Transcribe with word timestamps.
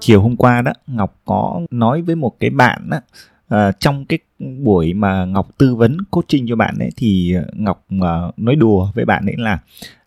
chiều 0.00 0.22
hôm 0.22 0.36
qua 0.36 0.62
đó 0.62 0.72
Ngọc 0.86 1.20
có 1.24 1.60
nói 1.70 2.02
với 2.02 2.16
một 2.16 2.40
cái 2.40 2.50
bạn 2.50 2.90
đó 2.90 2.96
uh, 2.96 3.02
ờ, 3.48 3.72
trong 3.72 4.04
cái 4.04 4.18
buổi 4.38 4.94
mà 4.94 5.24
Ngọc 5.24 5.48
tư 5.58 5.74
vấn 5.74 6.04
coaching 6.10 6.46
cho 6.48 6.56
bạn 6.56 6.78
ấy 6.78 6.90
thì 6.96 7.34
Ngọc 7.52 7.86
uh, 7.94 8.38
nói 8.38 8.56
đùa 8.56 8.90
với 8.94 9.04
bạn 9.04 9.26
ấy 9.26 9.36
là 9.38 9.58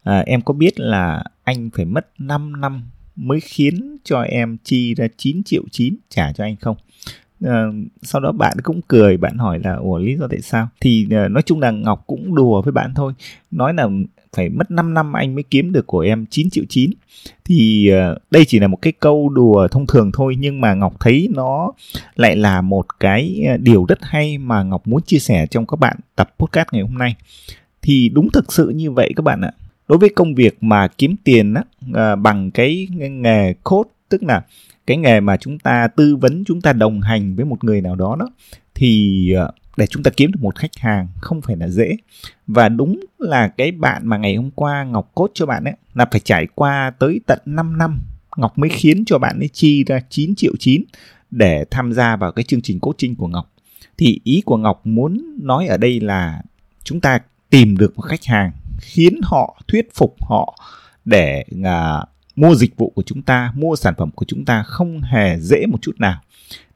uh, 0.10 0.26
em 0.26 0.42
có 0.42 0.54
biết 0.54 0.80
là 0.80 1.24
anh 1.44 1.70
phải 1.74 1.86
mất 1.86 2.08
5 2.20 2.62
năm 2.62 2.84
mới 3.16 3.40
khiến 3.40 3.98
cho 4.04 4.22
em 4.22 4.58
chi 4.64 4.94
ra 4.94 5.08
9 5.18 5.44
triệu 5.44 5.64
9 5.72 5.96
trả 6.10 6.34
cho 6.34 6.44
anh 6.44 6.56
không? 6.56 6.76
À, 7.46 7.66
sau 8.02 8.22
đó 8.22 8.32
bạn 8.32 8.58
cũng 8.64 8.82
cười 8.88 9.18
bạn 9.18 9.38
hỏi 9.38 9.60
là 9.64 9.76
ủa 9.76 9.98
lý 9.98 10.16
do 10.18 10.28
tại 10.28 10.42
sao 10.42 10.68
thì 10.82 11.08
à, 11.12 11.28
nói 11.28 11.44
chung 11.44 11.60
là 11.60 11.72
ngọc 11.72 12.04
cũng 12.08 12.36
đùa 12.36 12.62
với 12.62 12.72
bạn 12.72 12.94
thôi 12.96 13.14
nói 13.52 13.74
là 13.74 13.88
phải 14.36 14.50
mất 14.50 14.72
5 14.72 14.94
năm 14.94 15.14
anh 15.14 15.36
mới 15.36 15.44
kiếm 15.44 15.72
được 15.72 15.88
của 15.88 16.00
em 16.00 16.26
9 16.30 16.50
triệu 16.50 16.64
9 16.70 16.92
thì 17.46 17.88
ờ, 17.88 18.18
đây 18.32 18.46
chỉ 18.48 18.60
là 18.60 18.68
một 18.68 18.82
cái 18.82 18.94
câu 19.00 19.30
đùa 19.30 19.68
thông 19.68 19.88
thường 19.88 20.12
thôi 20.14 20.36
nhưng 20.40 20.62
mà 20.62 20.74
Ngọc 20.74 20.94
thấy 21.00 21.30
nó 21.36 21.72
lại 22.16 22.36
là 22.36 22.62
một 22.62 23.00
cái 23.00 23.44
ờ, 23.48 23.58
điều 23.58 23.86
rất 23.86 24.00
hay 24.02 24.38
mà 24.38 24.64
Ngọc 24.64 24.88
muốn 24.88 25.02
chia 25.02 25.20
sẻ 25.20 25.48
trong 25.52 25.66
các 25.66 25.80
bạn 25.80 25.98
tập 26.16 26.34
podcast 26.40 26.68
ngày 26.72 26.82
hôm 26.82 26.98
nay. 26.98 27.16
Thì 27.82 28.10
đúng 28.10 28.30
thực 28.32 28.54
sự 28.54 28.70
như 28.70 28.92
vậy 28.92 29.14
các 29.16 29.22
bạn 29.22 29.42
ạ. 29.42 29.52
Đối 29.88 29.98
với 29.98 30.10
công 30.10 30.36
việc 30.36 30.58
mà 30.62 30.88
kiếm 30.88 31.16
tiền 31.24 31.54
á, 31.54 31.64
ờ, 31.94 32.16
bằng 32.16 32.52
cái 32.52 32.88
nghề 33.00 33.54
code 33.64 33.90
tức 34.10 34.24
là 34.24 34.42
cái 34.88 34.98
nghề 34.98 35.20
mà 35.20 35.38
chúng 35.38 35.60
ta 35.60 35.88
tư 35.88 36.16
vấn 36.16 36.44
chúng 36.46 36.62
ta 36.62 36.74
đồng 36.74 37.02
hành 37.02 37.36
với 37.36 37.46
một 37.46 37.64
người 37.64 37.82
nào 37.82 37.96
đó 37.96 38.16
đó 38.20 38.30
thì 38.76 39.36
để 39.78 39.88
chúng 39.88 40.04
ta 40.04 40.12
kiếm 40.18 40.32
được 40.32 40.40
một 40.42 40.56
khách 40.56 40.78
hàng 40.78 41.08
không 41.22 41.42
phải 41.42 41.56
là 41.56 41.68
dễ. 41.68 41.96
Và 42.48 42.70
đúng 42.70 43.00
là 43.18 43.48
cái 43.48 43.72
bạn 43.72 44.08
mà 44.08 44.18
ngày 44.18 44.36
hôm 44.36 44.52
qua 44.52 44.84
Ngọc 44.84 45.12
cốt 45.16 45.32
cho 45.34 45.46
bạn 45.46 45.64
ấy 45.64 45.74
là 45.94 46.06
phải 46.12 46.20
trải 46.20 46.48
qua 46.56 46.92
tới 47.00 47.20
tận 47.26 47.40
5 47.46 47.78
năm 47.78 48.02
Ngọc 48.38 48.58
mới 48.58 48.70
khiến 48.70 49.06
cho 49.06 49.18
bạn 49.18 49.40
ấy 49.40 49.50
chi 49.54 49.84
ra 49.84 50.00
9 50.10 50.36
triệu 50.36 50.54
9 50.60 50.84
để 51.32 51.66
tham 51.72 51.94
gia 51.94 52.16
vào 52.16 52.32
cái 52.32 52.44
chương 52.44 52.62
trình 52.62 52.80
coaching 52.80 53.16
của 53.16 53.28
Ngọc. 53.28 53.50
Thì 53.98 54.20
ý 54.24 54.42
của 54.46 54.58
Ngọc 54.58 54.82
muốn 54.84 55.38
nói 55.42 55.68
ở 55.68 55.78
đây 55.78 56.00
là 56.00 56.42
chúng 56.84 57.00
ta 57.00 57.20
tìm 57.50 57.78
được 57.78 57.96
một 57.96 58.02
khách 58.02 58.26
hàng 58.26 58.52
khiến 58.82 59.22
họ 59.24 59.62
thuyết 59.68 59.94
phục 59.94 60.16
họ 60.20 60.58
để 61.06 61.46
uh, 61.60 62.08
mua 62.36 62.56
dịch 62.56 62.78
vụ 62.78 62.92
của 62.96 63.04
chúng 63.04 63.22
ta, 63.22 63.54
mua 63.56 63.76
sản 63.76 63.94
phẩm 63.98 64.12
của 64.16 64.26
chúng 64.26 64.46
ta 64.46 64.64
không 64.64 65.02
hề 65.02 65.40
dễ 65.40 65.66
một 65.66 65.82
chút 65.82 66.00
nào. 66.00 66.20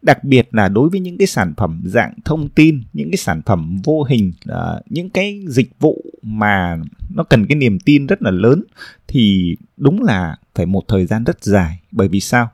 Đặc 0.02 0.24
biệt 0.24 0.48
là 0.52 0.70
đối 0.70 0.90
với 0.90 1.00
những 1.00 1.18
cái 1.18 1.28
sản 1.28 1.54
phẩm 1.58 1.82
dạng 1.86 2.14
thông 2.26 2.50
tin, 2.50 2.84
những 2.94 3.12
cái 3.12 3.18
sản 3.18 3.42
phẩm 3.46 3.78
vô 3.84 4.04
hình 4.04 4.32
à, 4.46 4.80
những 4.86 5.10
cái 5.10 5.44
dịch 5.48 5.72
vụ 5.80 6.02
mà 6.22 6.78
nó 7.16 7.24
cần 7.24 7.46
cái 7.46 7.56
niềm 7.56 7.80
tin 7.80 8.08
rất 8.08 8.22
là 8.22 8.32
lớn, 8.32 8.64
thì 9.08 9.56
đúng 9.78 10.04
là 10.04 10.36
phải 10.56 10.66
một 10.66 10.84
thời 10.88 11.06
gian 11.06 11.24
rất 11.24 11.44
dài. 11.44 11.80
Bởi 11.92 12.08
vì 12.08 12.20
sao? 12.20 12.50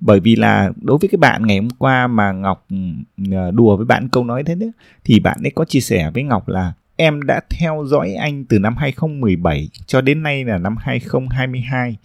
Bởi 0.00 0.20
vì 0.20 0.36
là 0.36 0.72
đối 0.82 0.98
với 0.98 1.08
cái 1.08 1.16
bạn 1.16 1.46
ngày 1.46 1.58
hôm 1.58 1.70
qua 1.70 2.06
mà 2.06 2.32
ngọc 2.32 2.66
à, 3.32 3.50
đùa 3.50 3.76
với 3.76 3.86
bạn 3.86 4.08
câu 4.08 4.24
nói 4.24 4.44
thế 4.44 4.54
đấy 4.54 4.70
thì 5.04 5.20
bạn 5.20 5.38
ấy 5.42 5.50
có 5.54 5.64
chia 5.64 5.80
sẻ 5.80 6.10
với 6.14 6.22
ngọc 6.22 6.48
là 6.48 6.72
em 6.96 7.22
đã 7.22 7.40
theo 7.50 7.84
dõi 7.86 8.14
anh 8.14 8.44
từ 8.44 8.58
năm 8.58 8.76
2017 8.76 9.68
cho 9.86 10.00
đến 10.00 10.22
nay 10.22 10.44
là 10.44 10.58
năm 10.58 10.76
2022 10.80 11.96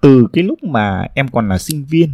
từ 0.00 0.26
cái 0.32 0.44
lúc 0.44 0.64
mà 0.64 1.06
em 1.14 1.28
còn 1.28 1.48
là 1.48 1.58
sinh 1.58 1.84
viên 1.84 2.10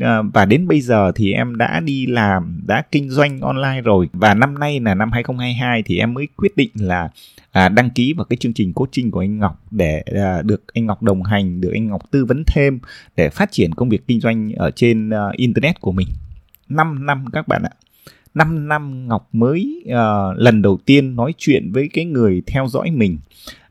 à, 0.00 0.22
và 0.22 0.44
đến 0.44 0.68
bây 0.68 0.80
giờ 0.80 1.12
thì 1.14 1.32
em 1.32 1.56
đã 1.56 1.80
đi 1.80 2.06
làm 2.06 2.60
đã 2.66 2.82
kinh 2.92 3.10
doanh 3.10 3.40
online 3.40 3.80
rồi. 3.84 4.08
Và 4.12 4.34
năm 4.34 4.58
nay 4.58 4.80
là 4.80 4.94
năm 4.94 5.12
2022 5.12 5.82
thì 5.82 5.98
em 5.98 6.14
mới 6.14 6.28
quyết 6.36 6.56
định 6.56 6.70
là 6.74 7.08
à, 7.52 7.68
đăng 7.68 7.90
ký 7.90 8.12
vào 8.12 8.24
cái 8.24 8.36
chương 8.36 8.52
trình 8.52 8.72
coaching 8.72 9.10
của 9.10 9.20
anh 9.20 9.38
Ngọc 9.38 9.62
để 9.70 10.02
à, 10.14 10.42
được 10.42 10.62
anh 10.74 10.86
Ngọc 10.86 11.02
đồng 11.02 11.22
hành 11.22 11.60
được 11.60 11.70
anh 11.72 11.88
Ngọc 11.88 12.02
tư 12.10 12.24
vấn 12.24 12.42
thêm 12.46 12.78
để 13.16 13.28
phát 13.28 13.52
triển 13.52 13.74
công 13.74 13.88
việc 13.88 14.06
kinh 14.06 14.20
doanh 14.20 14.52
ở 14.56 14.70
trên 14.70 15.10
à, 15.10 15.24
internet 15.36 15.80
của 15.80 15.92
mình. 15.92 16.08
5 16.68 17.06
năm 17.06 17.24
các 17.32 17.48
bạn 17.48 17.62
ạ. 17.62 17.70
5 18.34 18.68
năm 18.68 19.08
Ngọc 19.08 19.28
mới 19.32 19.84
uh, 19.84 20.38
lần 20.38 20.62
đầu 20.62 20.78
tiên 20.86 21.16
nói 21.16 21.34
chuyện 21.38 21.72
với 21.72 21.88
cái 21.92 22.04
người 22.04 22.42
theo 22.46 22.66
dõi 22.68 22.90
mình. 22.90 23.18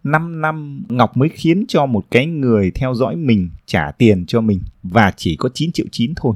5 0.05 0.41
năm 0.41 0.85
Ngọc 0.89 1.17
mới 1.17 1.29
khiến 1.29 1.65
cho 1.67 1.85
một 1.85 2.05
cái 2.11 2.25
người 2.25 2.71
theo 2.71 2.93
dõi 2.93 3.15
mình 3.15 3.49
trả 3.65 3.91
tiền 3.91 4.25
cho 4.25 4.41
mình 4.41 4.61
và 4.83 5.11
chỉ 5.17 5.35
có 5.35 5.49
9 5.53 5.71
triệu 5.71 5.85
9 5.91 6.13
thôi. 6.15 6.35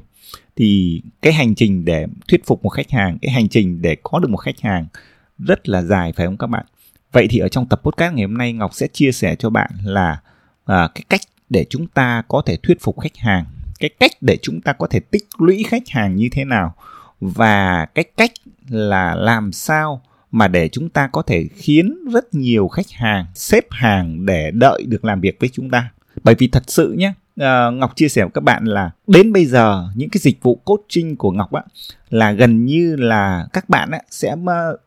Thì 0.55 1.01
cái 1.21 1.33
hành 1.33 1.55
trình 1.55 1.85
để 1.85 2.05
thuyết 2.27 2.45
phục 2.45 2.63
một 2.63 2.69
khách 2.69 2.91
hàng, 2.91 3.17
cái 3.21 3.31
hành 3.31 3.49
trình 3.49 3.81
để 3.81 3.97
có 4.03 4.19
được 4.19 4.29
một 4.29 4.37
khách 4.37 4.59
hàng 4.61 4.87
rất 5.39 5.69
là 5.69 5.81
dài 5.81 6.13
phải 6.13 6.25
không 6.25 6.37
các 6.37 6.47
bạn? 6.47 6.65
Vậy 7.11 7.27
thì 7.29 7.39
ở 7.39 7.49
trong 7.49 7.65
tập 7.65 7.81
podcast 7.83 8.13
ngày 8.13 8.25
hôm 8.25 8.37
nay 8.37 8.53
Ngọc 8.53 8.73
sẽ 8.73 8.87
chia 8.87 9.11
sẻ 9.11 9.35
cho 9.35 9.49
bạn 9.49 9.71
là 9.83 10.21
à, 10.65 10.89
cái 10.95 11.03
cách 11.09 11.21
để 11.49 11.65
chúng 11.69 11.87
ta 11.87 12.23
có 12.27 12.41
thể 12.45 12.57
thuyết 12.63 12.81
phục 12.81 12.99
khách 12.99 13.17
hàng, 13.17 13.45
cái 13.79 13.89
cách 13.99 14.11
để 14.21 14.37
chúng 14.41 14.61
ta 14.61 14.73
có 14.73 14.87
thể 14.87 14.99
tích 14.99 15.27
lũy 15.37 15.63
khách 15.67 15.89
hàng 15.89 16.15
như 16.15 16.29
thế 16.31 16.45
nào 16.45 16.73
và 17.19 17.85
cái 17.95 18.05
cách 18.17 18.31
là 18.69 19.15
làm 19.15 19.51
sao 19.51 20.01
mà 20.31 20.47
để 20.47 20.69
chúng 20.69 20.89
ta 20.89 21.07
có 21.07 21.21
thể 21.21 21.47
khiến 21.55 21.95
rất 22.13 22.33
nhiều 22.33 22.67
khách 22.67 22.91
hàng 22.91 23.25
xếp 23.35 23.65
hàng 23.69 24.25
để 24.25 24.51
đợi 24.51 24.85
được 24.87 25.05
làm 25.05 25.21
việc 25.21 25.37
với 25.39 25.49
chúng 25.53 25.69
ta. 25.69 25.91
Bởi 26.23 26.35
vì 26.35 26.47
thật 26.47 26.63
sự 26.67 26.95
nhé 26.97 27.13
uh, 27.39 27.43
à, 27.43 27.69
Ngọc 27.69 27.95
chia 27.95 28.09
sẻ 28.09 28.21
với 28.21 28.31
các 28.33 28.43
bạn 28.43 28.65
là 28.65 28.91
đến 29.07 29.33
bây 29.33 29.45
giờ 29.45 29.87
những 29.95 30.09
cái 30.09 30.19
dịch 30.19 30.43
vụ 30.43 30.55
coaching 30.55 31.15
của 31.15 31.31
Ngọc 31.31 31.51
á 31.51 31.61
là 32.09 32.31
gần 32.31 32.65
như 32.65 32.95
là 32.95 33.47
các 33.53 33.69
bạn 33.69 33.91
á, 33.91 33.99
sẽ 34.09 34.35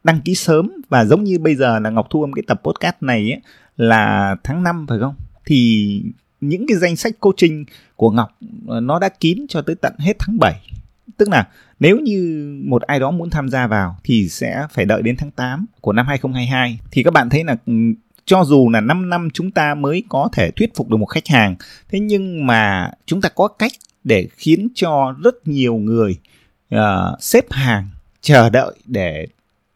đăng 0.04 0.20
ký 0.20 0.34
sớm. 0.34 0.70
Và 0.88 1.04
giống 1.04 1.24
như 1.24 1.38
bây 1.38 1.54
giờ 1.54 1.78
là 1.78 1.90
Ngọc 1.90 2.06
thu 2.10 2.22
âm 2.22 2.32
cái 2.32 2.42
tập 2.46 2.60
podcast 2.64 2.96
này 3.00 3.32
ấy, 3.32 3.40
là 3.76 4.36
tháng 4.44 4.62
5 4.62 4.86
phải 4.88 4.98
không? 4.98 5.14
Thì 5.46 6.02
những 6.40 6.66
cái 6.68 6.76
danh 6.76 6.96
sách 6.96 7.20
coaching 7.20 7.64
của 7.96 8.10
Ngọc 8.10 8.30
ờ, 8.68 8.80
nó 8.80 8.98
đã 8.98 9.08
kín 9.08 9.46
cho 9.48 9.62
tới 9.62 9.76
tận 9.80 9.92
hết 9.98 10.12
tháng 10.18 10.38
7 10.38 10.60
tức 11.16 11.28
là 11.28 11.48
nếu 11.80 11.98
như 11.98 12.48
một 12.64 12.82
ai 12.82 13.00
đó 13.00 13.10
muốn 13.10 13.30
tham 13.30 13.48
gia 13.48 13.66
vào 13.66 13.96
thì 14.04 14.28
sẽ 14.28 14.66
phải 14.70 14.84
đợi 14.84 15.02
đến 15.02 15.16
tháng 15.16 15.30
8 15.30 15.66
của 15.80 15.92
năm 15.92 16.06
2022 16.06 16.78
thì 16.90 17.02
các 17.02 17.12
bạn 17.12 17.30
thấy 17.30 17.44
là 17.44 17.56
ừ, 17.66 17.72
cho 18.24 18.44
dù 18.44 18.68
là 18.68 18.80
5 18.80 19.10
năm 19.10 19.28
chúng 19.34 19.50
ta 19.50 19.74
mới 19.74 20.02
có 20.08 20.28
thể 20.32 20.50
thuyết 20.50 20.74
phục 20.74 20.88
được 20.88 20.96
một 20.96 21.06
khách 21.06 21.28
hàng 21.28 21.56
thế 21.88 22.00
nhưng 22.00 22.46
mà 22.46 22.90
chúng 23.06 23.20
ta 23.20 23.28
có 23.28 23.48
cách 23.48 23.72
để 24.04 24.28
khiến 24.36 24.68
cho 24.74 25.14
rất 25.22 25.48
nhiều 25.48 25.74
người 25.74 26.18
uh, 26.74 26.80
xếp 27.20 27.44
hàng 27.50 27.88
chờ 28.20 28.50
đợi 28.50 28.74
để 28.84 29.26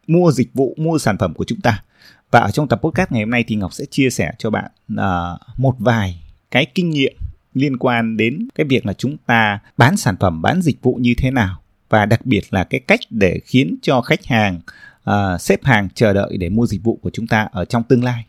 mua 0.07 0.33
dịch 0.33 0.55
vụ 0.55 0.75
mua 0.77 0.99
sản 0.99 1.19
phẩm 1.19 1.35
của 1.35 1.45
chúng 1.45 1.61
ta. 1.61 1.83
Và 2.31 2.41
ở 2.41 2.51
trong 2.51 2.69
tập 2.69 2.81
podcast 2.83 3.13
ngày 3.13 3.23
hôm 3.23 3.31
nay 3.31 3.45
thì 3.47 3.57
ngọc 3.57 3.73
sẽ 3.73 3.85
chia 3.91 4.11
sẻ 4.11 4.31
cho 4.39 4.51
bạn 4.51 4.71
uh, 4.93 5.59
một 5.59 5.75
vài 5.79 6.23
cái 6.51 6.67
kinh 6.75 6.91
nghiệm 6.91 7.17
liên 7.57 7.77
quan 7.77 8.17
đến 8.17 8.49
cái 8.55 8.67
việc 8.67 8.87
là 8.87 8.93
chúng 8.93 9.17
ta 9.27 9.59
bán 9.77 9.97
sản 9.97 10.15
phẩm 10.21 10.43
bán 10.43 10.63
dịch 10.63 10.83
vụ 10.83 10.95
như 11.01 11.15
thế 11.19 11.31
nào. 11.31 11.63
Và 11.89 12.07
đặc 12.07 12.27
biệt 12.27 12.41
là 12.51 12.65
cái 12.65 12.81
cách 12.81 13.01
để 13.11 13.41
khiến 13.45 13.77
cho 13.83 14.01
khách 14.01 14.27
hàng 14.27 14.61
uh, 15.11 15.41
xếp 15.41 15.65
hàng 15.65 15.89
chờ 15.95 16.13
đợi 16.13 16.37
để 16.37 16.49
mua 16.49 16.67
dịch 16.67 16.83
vụ 16.83 16.99
của 17.03 17.11
chúng 17.13 17.27
ta 17.27 17.49
ở 17.53 17.65
trong 17.65 17.83
tương 17.83 18.05
lai. 18.05 18.25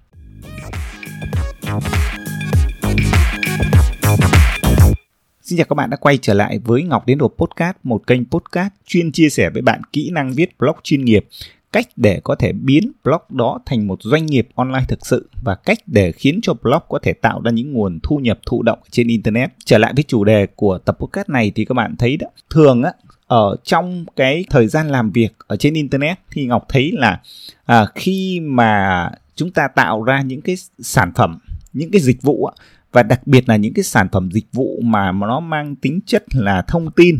Xin 5.41 5.57
chào 5.57 5.65
các 5.69 5.75
bạn 5.75 5.89
đã 5.89 5.97
quay 5.97 6.17
trở 6.17 6.33
lại 6.33 6.59
với 6.59 6.83
Ngọc 6.83 7.05
Đến 7.05 7.17
Đồ 7.17 7.27
Podcast, 7.37 7.77
một 7.83 8.07
kênh 8.07 8.25
podcast 8.25 8.73
chuyên 8.85 9.11
chia 9.11 9.29
sẻ 9.29 9.49
với 9.49 9.61
bạn 9.61 9.81
kỹ 9.93 10.09
năng 10.13 10.33
viết 10.33 10.57
blog 10.59 10.75
chuyên 10.83 11.05
nghiệp 11.05 11.25
cách 11.71 11.87
để 11.95 12.19
có 12.23 12.35
thể 12.35 12.51
biến 12.51 12.91
blog 13.03 13.21
đó 13.29 13.59
thành 13.65 13.87
một 13.87 13.99
doanh 14.03 14.25
nghiệp 14.25 14.49
online 14.55 14.85
thực 14.87 15.05
sự 15.05 15.29
và 15.43 15.55
cách 15.55 15.77
để 15.87 16.11
khiến 16.11 16.39
cho 16.41 16.53
blog 16.53 16.81
có 16.89 16.99
thể 17.03 17.13
tạo 17.13 17.41
ra 17.41 17.51
những 17.51 17.73
nguồn 17.73 17.99
thu 18.03 18.17
nhập 18.17 18.39
thụ 18.45 18.63
động 18.63 18.79
trên 18.91 19.07
internet. 19.07 19.51
Trở 19.65 19.77
lại 19.77 19.93
với 19.95 20.03
chủ 20.03 20.23
đề 20.23 20.47
của 20.55 20.77
tập 20.77 20.97
podcast 20.99 21.29
này 21.29 21.51
thì 21.55 21.65
các 21.65 21.73
bạn 21.73 21.95
thấy 21.95 22.17
đó, 22.17 22.27
thường 22.49 22.83
á 22.83 22.91
ở 23.27 23.55
trong 23.63 24.05
cái 24.15 24.45
thời 24.49 24.67
gian 24.67 24.87
làm 24.87 25.11
việc 25.11 25.35
ở 25.47 25.55
trên 25.55 25.73
internet 25.73 26.17
thì 26.31 26.45
Ngọc 26.45 26.65
thấy 26.69 26.91
là 26.93 27.21
à, 27.65 27.85
khi 27.95 28.39
mà 28.39 29.09
chúng 29.35 29.51
ta 29.51 29.67
tạo 29.67 30.03
ra 30.03 30.21
những 30.21 30.41
cái 30.41 30.55
sản 30.79 31.11
phẩm, 31.15 31.39
những 31.73 31.91
cái 31.91 32.01
dịch 32.01 32.21
vụ 32.21 32.45
á, 32.45 32.53
và 32.91 33.03
đặc 33.03 33.27
biệt 33.27 33.49
là 33.49 33.55
những 33.55 33.73
cái 33.73 33.83
sản 33.83 34.07
phẩm 34.11 34.29
dịch 34.31 34.47
vụ 34.53 34.79
mà 34.83 35.11
nó 35.11 35.39
mang 35.39 35.75
tính 35.75 35.99
chất 36.05 36.23
là 36.33 36.61
thông 36.61 36.91
tin 36.91 37.19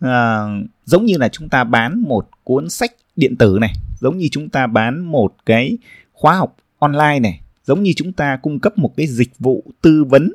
à, 0.00 0.46
giống 0.84 1.04
như 1.04 1.16
là 1.16 1.28
chúng 1.28 1.48
ta 1.48 1.64
bán 1.64 2.00
một 2.00 2.28
cuốn 2.44 2.68
sách 2.68 2.92
điện 3.16 3.36
tử 3.36 3.58
này 3.60 3.72
giống 4.00 4.18
như 4.18 4.28
chúng 4.30 4.48
ta 4.48 4.66
bán 4.66 5.04
một 5.04 5.34
cái 5.46 5.78
khóa 6.12 6.36
học 6.36 6.56
online 6.78 7.18
này 7.18 7.40
giống 7.64 7.82
như 7.82 7.92
chúng 7.96 8.12
ta 8.12 8.36
cung 8.42 8.58
cấp 8.58 8.78
một 8.78 8.92
cái 8.96 9.06
dịch 9.06 9.32
vụ 9.38 9.64
tư 9.80 10.04
vấn 10.04 10.32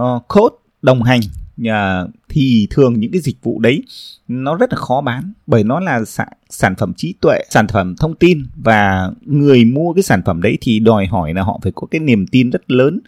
uh, 0.00 0.28
code 0.28 0.56
đồng 0.82 1.02
hành 1.02 1.20
uh, 1.60 2.10
thì 2.28 2.66
thường 2.70 3.00
những 3.00 3.12
cái 3.12 3.20
dịch 3.20 3.36
vụ 3.42 3.58
đấy 3.58 3.82
nó 4.28 4.56
rất 4.56 4.72
là 4.72 4.76
khó 4.76 5.00
bán 5.00 5.32
bởi 5.46 5.64
nó 5.64 5.80
là 5.80 6.04
sản, 6.04 6.28
sản 6.50 6.74
phẩm 6.78 6.92
trí 6.96 7.14
tuệ 7.20 7.38
sản 7.50 7.68
phẩm 7.68 7.94
thông 7.96 8.14
tin 8.14 8.46
và 8.56 9.10
người 9.22 9.64
mua 9.64 9.92
cái 9.92 10.02
sản 10.02 10.22
phẩm 10.26 10.42
đấy 10.42 10.58
thì 10.60 10.78
đòi 10.78 11.06
hỏi 11.06 11.34
là 11.34 11.42
họ 11.42 11.60
phải 11.62 11.72
có 11.74 11.86
cái 11.90 12.00
niềm 12.00 12.26
tin 12.26 12.50
rất 12.50 12.70
lớn 12.70 13.00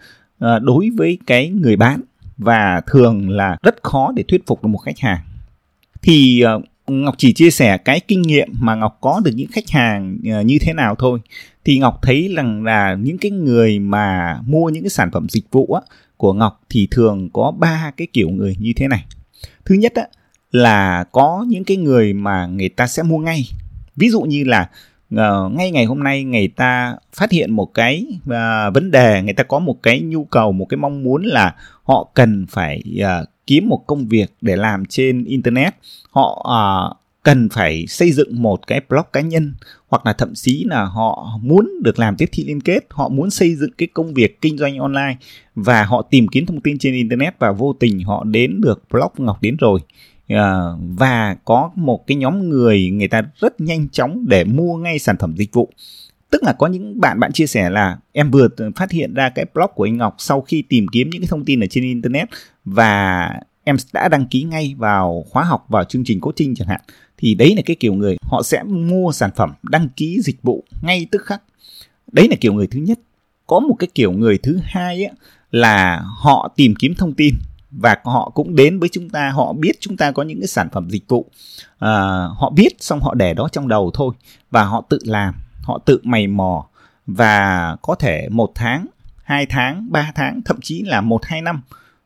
uh, 0.45 0.61
đối 0.61 0.89
với 0.89 1.17
cái 1.25 1.49
người 1.49 1.75
bán 1.75 2.01
và 2.37 2.81
thường 2.87 3.29
là 3.29 3.57
rất 3.63 3.83
khó 3.83 4.11
để 4.15 4.23
thuyết 4.27 4.47
phục 4.47 4.63
được 4.63 4.67
một 4.67 4.77
khách 4.77 4.99
hàng. 4.99 5.19
Thì 6.01 6.43
uh, 6.57 6.63
Ngọc 6.87 7.15
chỉ 7.17 7.33
chia 7.33 7.51
sẻ 7.51 7.77
cái 7.77 7.99
kinh 7.99 8.21
nghiệm 8.21 8.47
mà 8.61 8.75
Ngọc 8.75 8.97
có 9.01 9.21
được 9.25 9.31
những 9.35 9.51
khách 9.51 9.69
hàng 9.69 10.17
ờ, 10.31 10.41
như 10.41 10.57
thế 10.61 10.73
nào 10.73 10.95
thôi. 10.95 11.19
Thì 11.65 11.79
Ngọc 11.79 11.99
thấy 12.01 12.33
rằng 12.35 12.63
là 12.63 12.95
những 12.99 13.17
cái 13.17 13.31
người 13.31 13.79
mà 13.79 14.39
mua 14.45 14.69
những 14.69 14.83
cái 14.83 14.89
sản 14.89 15.11
phẩm 15.11 15.27
dịch 15.29 15.45
vụ 15.51 15.65
á, 15.65 15.81
của 16.17 16.33
Ngọc 16.33 16.61
thì 16.69 16.87
thường 16.91 17.29
có 17.33 17.53
ba 17.59 17.91
cái 17.97 18.07
kiểu 18.13 18.29
người 18.29 18.55
như 18.59 18.73
thế 18.75 18.87
này. 18.87 19.05
Thứ 19.65 19.75
nhất 19.75 19.93
á, 19.95 20.03
là 20.51 21.03
có 21.11 21.45
những 21.47 21.63
cái 21.63 21.77
người 21.77 22.13
mà 22.13 22.45
người 22.45 22.69
ta 22.69 22.87
sẽ 22.87 23.03
mua 23.03 23.17
ngay 23.17 23.45
ví 23.95 24.09
dụ 24.09 24.21
như 24.21 24.43
là 24.43 24.69
uh, 25.15 25.53
ngay 25.53 25.71
ngày 25.71 25.85
hôm 25.85 26.03
nay 26.03 26.23
người 26.23 26.47
ta 26.47 26.95
phát 27.13 27.31
hiện 27.31 27.51
một 27.51 27.73
cái 27.73 28.05
uh, 28.23 28.73
vấn 28.73 28.91
đề 28.91 29.21
người 29.21 29.33
ta 29.33 29.43
có 29.43 29.59
một 29.59 29.83
cái 29.83 30.01
nhu 30.01 30.23
cầu 30.25 30.51
một 30.51 30.65
cái 30.65 30.77
mong 30.77 31.03
muốn 31.03 31.23
là 31.23 31.55
họ 31.83 32.11
cần 32.13 32.45
phải 32.49 32.83
uh, 32.99 33.29
kiếm 33.47 33.69
một 33.69 33.83
công 33.87 34.07
việc 34.07 34.33
để 34.41 34.55
làm 34.55 34.85
trên 34.85 35.23
internet 35.23 35.73
họ 36.11 36.45
uh, 36.91 37.03
cần 37.23 37.49
phải 37.49 37.87
xây 37.87 38.11
dựng 38.11 38.41
một 38.41 38.67
cái 38.67 38.81
blog 38.89 39.05
cá 39.13 39.21
nhân 39.21 39.53
hoặc 39.87 40.05
là 40.05 40.13
thậm 40.13 40.33
chí 40.35 40.63
là 40.67 40.83
họ 40.83 41.39
muốn 41.41 41.71
được 41.83 41.99
làm 41.99 42.15
tiếp 42.15 42.29
thị 42.31 42.43
liên 42.47 42.61
kết 42.61 42.79
họ 42.89 43.09
muốn 43.09 43.29
xây 43.29 43.55
dựng 43.55 43.71
cái 43.77 43.87
công 43.93 44.13
việc 44.13 44.41
kinh 44.41 44.57
doanh 44.57 44.77
online 44.77 45.17
và 45.55 45.83
họ 45.83 46.01
tìm 46.01 46.27
kiếm 46.27 46.45
thông 46.45 46.61
tin 46.61 46.77
trên 46.77 46.93
internet 46.93 47.39
và 47.39 47.51
vô 47.51 47.73
tình 47.73 47.99
họ 48.03 48.23
đến 48.23 48.61
được 48.61 48.83
blog 48.91 49.11
ngọc 49.17 49.41
đến 49.41 49.57
rồi. 49.59 49.79
Uh, 50.33 50.37
và 50.97 51.37
có 51.45 51.71
một 51.75 52.07
cái 52.07 52.17
nhóm 52.17 52.49
người 52.49 52.89
người 52.89 53.07
ta 53.07 53.21
rất 53.39 53.61
nhanh 53.61 53.89
chóng 53.89 54.25
để 54.27 54.43
mua 54.43 54.77
ngay 54.77 54.99
sản 54.99 55.15
phẩm 55.19 55.35
dịch 55.37 55.53
vụ 55.53 55.69
tức 56.33 56.43
là 56.43 56.53
có 56.53 56.67
những 56.67 57.01
bạn 57.01 57.19
bạn 57.19 57.31
chia 57.31 57.47
sẻ 57.47 57.69
là 57.69 57.97
em 58.11 58.31
vừa 58.31 58.47
phát 58.75 58.91
hiện 58.91 59.13
ra 59.13 59.29
cái 59.29 59.45
blog 59.53 59.71
của 59.75 59.83
anh 59.83 59.97
Ngọc 59.97 60.15
sau 60.17 60.41
khi 60.41 60.61
tìm 60.61 60.87
kiếm 60.87 61.09
những 61.09 61.21
cái 61.21 61.27
thông 61.27 61.45
tin 61.45 61.59
ở 61.59 61.67
trên 61.67 61.83
internet 61.83 62.29
và 62.65 63.29
em 63.63 63.75
đã 63.93 64.07
đăng 64.07 64.25
ký 64.25 64.43
ngay 64.43 64.75
vào 64.77 65.25
khóa 65.29 65.43
học 65.43 65.65
vào 65.69 65.83
chương 65.83 66.03
trình 66.03 66.19
coaching 66.19 66.55
chẳng 66.55 66.67
hạn. 66.67 66.81
Thì 67.17 67.35
đấy 67.35 67.53
là 67.55 67.61
cái 67.65 67.75
kiểu 67.75 67.93
người 67.93 68.17
họ 68.21 68.41
sẽ 68.43 68.63
mua 68.63 69.11
sản 69.11 69.29
phẩm 69.35 69.53
đăng 69.63 69.89
ký 69.89 70.21
dịch 70.21 70.43
vụ 70.43 70.63
ngay 70.81 71.07
tức 71.11 71.25
khắc. 71.25 71.41
Đấy 72.11 72.27
là 72.29 72.35
kiểu 72.41 72.53
người 72.53 72.67
thứ 72.67 72.79
nhất. 72.79 72.99
Có 73.47 73.59
một 73.59 73.75
cái 73.79 73.87
kiểu 73.95 74.11
người 74.11 74.37
thứ 74.37 74.59
hai 74.63 75.05
ấy, 75.05 75.13
là 75.51 76.01
họ 76.17 76.53
tìm 76.55 76.75
kiếm 76.75 76.95
thông 76.95 77.13
tin 77.13 77.33
và 77.71 77.97
họ 78.03 78.31
cũng 78.35 78.55
đến 78.55 78.79
với 78.79 78.89
chúng 78.89 79.09
ta 79.09 79.29
họ 79.29 79.53
biết 79.53 79.71
chúng 79.79 79.97
ta 79.97 80.11
có 80.11 80.23
những 80.23 80.39
cái 80.39 80.47
sản 80.47 80.69
phẩm 80.71 80.89
dịch 80.89 81.03
vụ. 81.07 81.25
À, 81.79 81.91
họ 82.37 82.49
biết 82.55 82.73
xong 82.79 82.99
họ 83.01 83.13
để 83.13 83.33
đó 83.33 83.49
trong 83.51 83.67
đầu 83.67 83.91
thôi 83.93 84.13
và 84.51 84.63
họ 84.63 84.83
tự 84.89 84.99
làm 85.03 85.33
họ 85.63 85.79
tự 85.85 85.99
mày 86.03 86.27
mò 86.27 86.67
và 87.07 87.75
có 87.81 87.95
thể 87.95 88.27
một 88.31 88.51
tháng, 88.55 88.85
hai 89.23 89.45
tháng, 89.45 89.87
ba 89.91 90.11
tháng, 90.15 90.41
thậm 90.45 90.57
chí 90.61 90.83
là 90.83 91.01
một, 91.01 91.25
hai 91.25 91.41
năm 91.41 91.61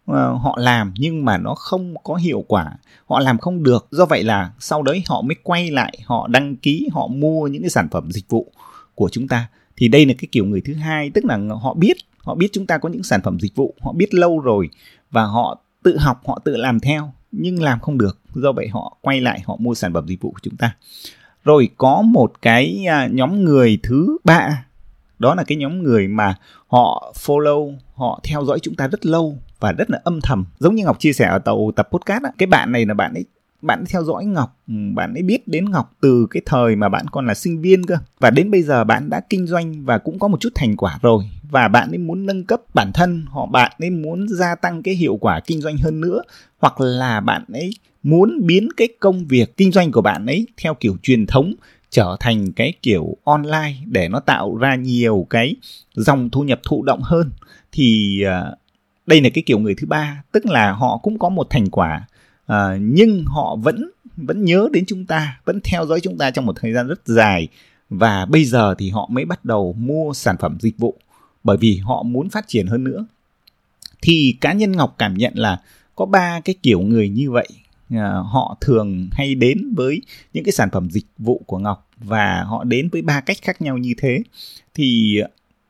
ờ, 0.06 0.34
họ 0.34 0.58
làm 0.60 0.94
nhưng 0.98 1.26
mà 1.26 1.38
nó 1.38 1.56
không 1.56 1.96
có 2.04 2.16
hiệu 2.16 2.46
quả, 2.48 2.74
họ 3.06 3.20
làm 3.20 3.38
không 3.38 3.64
được. 3.64 3.88
Do 3.92 4.06
vậy 4.06 4.24
là 4.24 4.52
sau 4.60 4.84
đấy 4.84 5.04
họ 5.08 5.22
mới 5.22 5.36
quay 5.44 5.72
lại, 5.72 6.00
họ 6.06 6.28
đăng 6.28 6.56
ký, 6.56 6.90
họ 6.94 7.08
mua 7.08 7.48
những 7.48 7.62
cái 7.62 7.70
sản 7.70 7.88
phẩm 7.92 8.12
dịch 8.12 8.30
vụ 8.30 8.52
của 8.96 9.10
chúng 9.12 9.28
ta. 9.28 9.48
Thì 9.78 9.88
đây 9.88 10.06
là 10.06 10.14
cái 10.18 10.28
kiểu 10.32 10.46
người 10.46 10.62
thứ 10.62 10.74
hai, 10.74 11.10
tức 11.10 11.26
là 11.26 11.40
họ 11.62 11.74
biết 11.74 11.98
họ 12.18 12.36
biết 12.36 12.48
chúng 12.52 12.66
ta 12.66 12.78
có 12.78 12.90
những 12.90 13.04
sản 13.04 13.22
phẩm 13.24 13.40
dịch 13.40 13.56
vụ, 13.56 13.76
họ 13.82 13.94
biết 13.94 14.14
lâu 14.14 14.40
rồi 14.40 14.70
và 15.12 15.24
họ 15.24 15.62
tự 15.84 15.98
học, 15.98 16.22
họ 16.28 16.40
tự 16.46 16.56
làm 16.56 16.80
theo 16.80 17.12
nhưng 17.32 17.62
làm 17.62 17.80
không 17.80 17.98
được. 17.98 18.20
Do 18.36 18.52
vậy 18.52 18.68
họ 18.68 18.98
quay 19.02 19.22
lại, 19.22 19.42
họ 19.46 19.58
mua 19.60 19.74
sản 19.74 19.94
phẩm 19.94 20.08
dịch 20.08 20.22
vụ 20.22 20.32
của 20.32 20.40
chúng 20.42 20.58
ta 20.58 20.76
rồi 21.48 21.70
có 21.78 22.02
một 22.02 22.42
cái 22.42 22.86
à, 22.90 23.08
nhóm 23.12 23.44
người 23.44 23.80
thứ 23.84 24.18
ba 24.24 24.66
đó 25.20 25.36
là 25.36 25.44
cái 25.44 25.58
nhóm 25.58 25.84
người 25.84 26.08
mà 26.08 26.36
họ 26.68 27.14
follow 27.26 27.74
họ 27.96 28.20
theo 28.24 28.46
dõi 28.46 28.60
chúng 28.62 28.76
ta 28.76 28.88
rất 28.88 29.06
lâu 29.06 29.38
và 29.60 29.72
rất 29.72 29.90
là 29.90 30.00
âm 30.04 30.22
thầm 30.22 30.46
giống 30.60 30.76
như 30.76 30.84
ngọc 30.84 31.00
chia 31.00 31.14
sẻ 31.14 31.26
ở 31.26 31.40
tàu 31.40 31.72
tập 31.76 31.90
podcast 31.92 32.24
á, 32.24 32.32
cái 32.38 32.48
bạn 32.48 32.72
này 32.72 32.86
là 32.86 32.94
bạn 32.94 33.14
ấy 33.14 33.26
bạn 33.62 33.80
ấy 33.80 33.86
theo 33.90 34.04
dõi 34.04 34.26
Ngọc, 34.26 34.58
ừ, 34.68 34.74
bạn 34.94 35.14
ấy 35.14 35.24
biết 35.24 35.48
đến 35.48 35.72
Ngọc 35.72 35.94
từ 36.02 36.28
cái 36.32 36.42
thời 36.46 36.76
mà 36.76 36.90
bạn 36.90 37.06
còn 37.12 37.28
là 37.28 37.34
sinh 37.34 37.62
viên 37.62 37.86
cơ. 37.86 37.96
Và 38.20 38.30
đến 38.30 38.52
bây 38.52 38.64
giờ 38.64 38.84
bạn 38.84 39.10
đã 39.10 39.22
kinh 39.30 39.48
doanh 39.48 39.86
và 39.86 39.98
cũng 39.98 40.20
có 40.20 40.28
một 40.28 40.40
chút 40.40 40.50
thành 40.56 40.76
quả 40.76 41.00
rồi. 41.02 41.24
Và 41.50 41.68
bạn 41.68 41.90
ấy 41.92 41.98
muốn 41.98 42.26
nâng 42.26 42.44
cấp 42.44 42.62
bản 42.74 42.92
thân, 42.94 43.26
họ 43.30 43.46
bạn 43.46 43.72
ấy 43.80 43.90
muốn 43.90 44.28
gia 44.30 44.56
tăng 44.56 44.84
cái 44.84 44.94
hiệu 44.96 45.18
quả 45.22 45.40
kinh 45.40 45.62
doanh 45.62 45.78
hơn 45.78 46.02
nữa. 46.02 46.22
Hoặc 46.60 46.82
là 46.82 47.20
bạn 47.20 47.46
ấy 47.54 47.70
muốn 48.10 48.46
biến 48.46 48.70
cái 48.78 48.88
công 49.00 49.26
việc 49.28 49.58
kinh 49.58 49.72
doanh 49.72 49.92
của 49.92 50.02
bạn 50.02 50.26
ấy 50.26 50.48
theo 50.58 50.74
kiểu 50.74 50.98
truyền 51.04 51.26
thống 51.26 51.54
trở 51.90 52.18
thành 52.20 52.52
cái 52.52 52.74
kiểu 52.82 53.18
online 53.24 53.76
để 53.86 54.10
nó 54.10 54.20
tạo 54.20 54.56
ra 54.56 54.76
nhiều 54.76 55.28
cái 55.30 55.56
dòng 55.96 56.30
thu 56.30 56.42
nhập 56.42 56.60
thụ 56.64 56.84
động 56.84 57.02
hơn, 57.04 57.32
thì 57.72 58.22
à, 58.22 58.52
đây 59.06 59.22
là 59.22 59.30
cái 59.30 59.44
kiểu 59.46 59.60
người 59.60 59.76
thứ 59.76 59.88
ba, 59.88 60.24
tức 60.32 60.46
là 60.46 60.72
họ 60.72 60.98
cũng 60.98 61.20
có 61.20 61.30
một 61.30 61.48
thành 61.50 61.70
quả 61.70 62.08
à, 62.46 62.78
nhưng 62.82 63.26
họ 63.26 63.56
vẫn 63.56 63.92
vẫn 64.18 64.46
nhớ 64.46 64.70
đến 64.74 64.84
chúng 64.88 65.06
ta, 65.06 65.40
vẫn 65.46 65.60
theo 65.64 65.86
dõi 65.86 66.00
chúng 66.00 66.18
ta 66.18 66.32
trong 66.32 66.46
một 66.46 66.56
thời 66.60 66.74
gian 66.74 66.88
rất 66.88 67.02
dài 67.06 67.48
và 67.90 68.26
bây 68.26 68.46
giờ 68.46 68.76
thì 68.78 68.90
họ 68.90 69.10
mới 69.12 69.26
bắt 69.26 69.46
đầu 69.46 69.76
mua 69.80 70.14
sản 70.14 70.36
phẩm 70.40 70.58
dịch 70.60 70.78
vụ 70.78 70.96
bởi 71.44 71.58
vì 71.58 71.78
họ 71.78 72.04
muốn 72.04 72.30
phát 72.30 72.48
triển 72.48 72.68
hơn 72.68 72.84
nữa. 72.84 73.06
Thì 74.02 74.38
cá 74.42 74.54
nhân 74.54 74.72
ngọc 74.72 74.96
cảm 74.98 75.14
nhận 75.14 75.34
là 75.36 75.62
có 75.96 76.06
ba 76.06 76.40
cái 76.46 76.56
kiểu 76.64 76.80
người 76.80 77.10
như 77.10 77.32
vậy 77.32 77.48
Ờ, 77.90 78.22
họ 78.22 78.58
thường 78.62 79.10
hay 79.12 79.36
đến 79.36 79.74
với 79.76 80.02
những 80.34 80.44
cái 80.44 80.52
sản 80.52 80.70
phẩm 80.72 80.90
dịch 80.90 81.06
vụ 81.18 81.44
của 81.48 81.58
ngọc 81.58 81.90
và 81.98 82.44
họ 82.44 82.64
đến 82.64 82.90
với 82.90 83.02
ba 83.02 83.22
cách 83.22 83.38
khác 83.42 83.62
nhau 83.62 83.78
như 83.78 83.94
thế. 83.98 84.20
Thì 84.74 85.20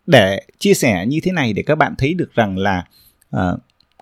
để 0.08 0.42
chia 0.60 0.74
sẻ 0.74 1.06
như 1.08 1.20
thế 1.24 1.32
này 1.32 1.54
để 1.54 1.64
các 1.64 1.76
bạn 1.76 1.96
thấy 1.98 2.14
được 2.14 2.34
rằng 2.34 2.58
là 2.58 2.88
uh, 3.36 3.60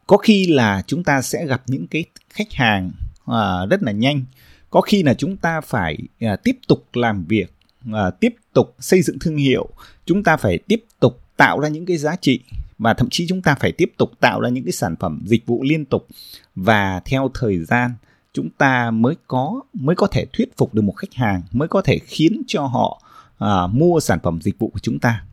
có 0.08 0.18
khi 0.18 0.48
là 0.48 0.84
chúng 0.88 1.04
ta 1.04 1.22
sẽ 1.22 1.46
gặp 1.46 1.62
những 1.68 1.88
cái 1.88 2.06
khách 2.30 2.54
hàng 2.54 2.92
uh, 3.24 3.70
rất 3.70 3.84
là 3.84 3.92
nhanh. 3.92 4.24
Có 4.70 4.82
khi 4.82 5.04
là 5.04 5.14
chúng 5.14 5.38
ta 5.38 5.62
phải 5.62 5.98
uh, 6.26 6.44
tiếp 6.44 6.58
tục 6.68 6.86
làm 6.94 7.26
việc 7.26 7.54
uh, 7.90 8.20
tiếp 8.20 8.36
tục 8.54 8.76
xây 8.80 9.02
dựng 9.02 9.20
thương 9.20 9.38
hiệu. 9.38 9.70
Chúng 10.06 10.24
ta 10.24 10.38
phải 10.38 10.58
tiếp 10.58 10.84
tục 11.00 11.25
tạo 11.38 11.60
ra 11.60 11.70
những 11.70 11.86
cái 11.86 11.98
giá 11.98 12.16
trị 12.16 12.40
và 12.78 12.94
thậm 12.94 13.10
chí 13.10 13.28
chúng 13.28 13.42
ta 13.42 13.56
phải 13.60 13.72
tiếp 13.72 13.92
tục 13.98 14.12
tạo 14.20 14.42
ra 14.42 14.50
những 14.50 14.64
cái 14.64 14.72
sản 14.72 14.96
phẩm 15.00 15.22
dịch 15.26 15.46
vụ 15.46 15.64
liên 15.64 15.86
tục. 15.86 16.08
Và 16.56 17.02
theo 17.06 17.32
thời 17.34 17.60
gian 17.60 17.92
chúng 18.34 18.50
ta 18.50 18.92
mới 18.92 19.16
có 19.28 19.62
mới 19.74 19.96
có 19.96 20.08
thể 20.08 20.26
thuyết 20.34 20.58
phục 20.58 20.74
được 20.74 20.82
một 20.82 20.94
khách 20.98 21.14
hàng 21.14 21.42
mới 21.52 21.68
có 21.68 21.82
thể 21.82 22.00
khiến 22.00 22.42
cho 22.48 22.66
họ 22.66 23.02
à, 23.38 23.68
mua 23.68 24.00
sản 24.00 24.20
phẩm 24.24 24.42
dịch 24.42 24.60
vụ 24.60 24.70
của 24.70 24.80
chúng 24.80 25.00
ta. 25.00 25.26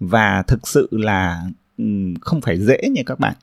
Và 0.00 0.42
thực 0.42 0.68
sự 0.68 0.88
là 0.90 1.44
không 2.20 2.40
phải 2.40 2.58
dễ 2.58 2.78
nha 2.90 3.02
các 3.06 3.20
bạn. 3.20 3.34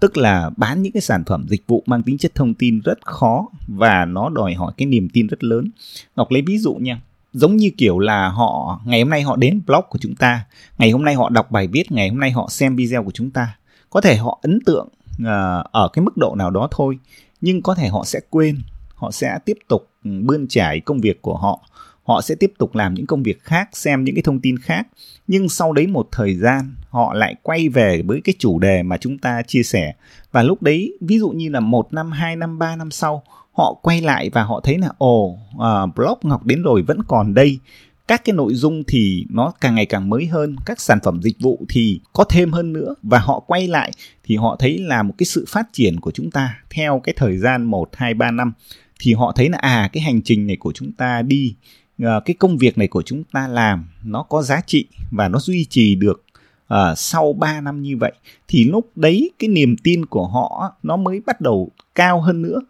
Tức 0.00 0.16
là 0.16 0.50
bán 0.56 0.82
những 0.82 0.92
cái 0.92 1.00
sản 1.00 1.24
phẩm 1.26 1.46
dịch 1.48 1.66
vụ 1.66 1.82
mang 1.86 2.02
tính 2.02 2.18
chất 2.18 2.34
thông 2.34 2.54
tin 2.54 2.80
rất 2.80 3.06
khó 3.06 3.48
và 3.68 4.04
nó 4.04 4.28
đòi 4.28 4.54
hỏi 4.54 4.72
cái 4.76 4.86
niềm 4.86 5.08
tin 5.08 5.26
rất 5.26 5.44
lớn. 5.44 5.70
Ngọc 6.16 6.30
lấy 6.30 6.42
ví 6.42 6.58
dụ 6.58 6.74
nha 6.74 7.00
giống 7.32 7.56
như 7.56 7.70
kiểu 7.78 7.98
là 7.98 8.28
họ 8.28 8.80
ngày 8.84 9.00
hôm 9.00 9.10
nay 9.10 9.22
họ 9.22 9.36
đến 9.36 9.60
blog 9.66 9.84
của 9.88 9.98
chúng 9.98 10.14
ta 10.14 10.44
ngày 10.78 10.90
hôm 10.90 11.04
nay 11.04 11.14
họ 11.14 11.28
đọc 11.28 11.50
bài 11.50 11.66
viết 11.66 11.92
ngày 11.92 12.08
hôm 12.08 12.20
nay 12.20 12.30
họ 12.30 12.46
xem 12.50 12.76
video 12.76 13.02
của 13.02 13.10
chúng 13.14 13.30
ta. 13.30 13.56
Có 13.90 14.00
thể 14.00 14.16
họ 14.16 14.38
ấn 14.42 14.58
tượng 14.66 14.88
uh, 15.22 15.26
ở 15.72 15.88
cái 15.92 16.04
mức 16.04 16.16
độ 16.16 16.34
nào 16.34 16.50
đó 16.50 16.68
thôi 16.70 16.98
nhưng 17.40 17.62
có 17.62 17.74
thể 17.74 17.88
họ 17.88 18.04
sẽ 18.04 18.20
quên 18.30 18.58
họ 18.94 19.10
sẽ 19.10 19.38
tiếp 19.44 19.58
tục 19.68 19.90
ừ, 20.04 20.10
bươn 20.22 20.46
trải 20.48 20.80
công 20.80 21.00
việc 21.00 21.22
của 21.22 21.36
họ. 21.36 21.60
Họ 22.02 22.20
sẽ 22.20 22.34
tiếp 22.34 22.52
tục 22.58 22.74
làm 22.74 22.94
những 22.94 23.06
công 23.06 23.22
việc 23.22 23.42
khác 23.42 23.68
xem 23.72 24.04
những 24.04 24.14
cái 24.14 24.22
thông 24.22 24.40
tin 24.40 24.58
khác 24.58 24.86
nhưng 25.26 25.48
sau 25.48 25.72
đấy 25.72 25.86
một 25.86 26.08
thời 26.12 26.34
gian 26.34 26.74
họ 26.90 27.14
lại 27.14 27.34
quay 27.42 27.68
về 27.68 28.02
với 28.02 28.20
cái 28.24 28.34
chủ 28.38 28.58
đề 28.58 28.82
mà 28.82 28.96
chúng 28.96 29.18
ta 29.18 29.42
chia 29.42 29.62
sẻ. 29.62 29.94
Và 30.32 30.42
lúc 30.42 30.62
đấy 30.62 30.98
ví 31.00 31.18
dụ 31.18 31.30
như 31.30 31.48
là 31.48 31.60
một 31.60 31.92
năm 31.92 32.12
hai 32.12 32.36
năm 32.36 32.58
ba 32.58 32.76
năm 32.76 32.90
sau 32.90 33.22
họ 33.58 33.74
quay 33.82 34.00
lại 34.00 34.30
và 34.30 34.42
họ 34.42 34.60
thấy 34.64 34.78
là 34.78 34.88
ồ 34.98 35.38
à, 35.58 35.82
uh, 35.82 35.94
blog 35.94 36.18
ngọc 36.22 36.46
đến 36.46 36.62
rồi 36.62 36.82
vẫn 36.82 37.02
còn 37.08 37.34
đây. 37.34 37.58
Các 38.08 38.24
cái 38.24 38.34
nội 38.34 38.54
dung 38.54 38.84
thì 38.84 39.26
nó 39.30 39.52
càng 39.60 39.74
ngày 39.74 39.86
càng 39.86 40.08
mới 40.08 40.26
hơn 40.26 40.56
các 40.66 40.80
sản 40.80 40.98
phẩm 41.02 41.20
dịch 41.22 41.36
vụ 41.40 41.66
thì 41.68 42.00
có 42.12 42.24
thêm 42.24 42.52
hơn 42.52 42.72
nữa 42.72 42.94
và 43.02 43.18
họ 43.18 43.40
quay 43.40 43.68
lại 43.68 43.92
thì 44.24 44.36
họ 44.36 44.56
thấy 44.58 44.78
là 44.78 45.02
một 45.02 45.14
cái 45.18 45.26
sự 45.26 45.44
phát 45.48 45.72
triển 45.72 46.00
của 46.00 46.10
chúng 46.10 46.30
ta 46.30 46.58
theo 46.70 47.00
cái 47.04 47.14
thời 47.18 47.38
gian 47.38 47.64
một 47.64 47.88
hai 47.92 48.14
ba 48.14 48.30
năm 48.30 48.52
thì 49.00 49.14
họ 49.14 49.32
thấy 49.36 49.48
là 49.48 49.58
à 49.58 49.88
cái 49.92 50.02
hành 50.02 50.22
trình 50.22 50.46
này 50.46 50.56
của 50.56 50.72
chúng 50.72 50.92
ta 50.92 51.22
đi 51.22 51.54
à, 52.02 52.20
cái 52.24 52.34
công 52.38 52.58
việc 52.58 52.78
này 52.78 52.88
của 52.88 53.02
chúng 53.02 53.24
ta 53.24 53.48
làm 53.48 53.88
nó 54.04 54.22
có 54.22 54.42
giá 54.42 54.60
trị 54.66 54.86
và 55.10 55.28
nó 55.28 55.38
duy 55.38 55.64
trì 55.64 55.94
được 55.94 56.24
uh, 56.74 56.98
sau 56.98 57.32
3 57.32 57.60
năm 57.60 57.82
như 57.82 57.96
vậy. 57.96 58.12
Thì 58.48 58.64
lúc 58.64 58.90
đấy 58.96 59.30
cái 59.38 59.48
niềm 59.48 59.76
tin 59.76 60.06
của 60.06 60.26
họ 60.26 60.72
nó 60.82 60.96
mới 60.96 61.20
bắt 61.26 61.40
đầu 61.40 61.70
cao 61.94 62.20
hơn 62.20 62.42
nữa 62.42 62.60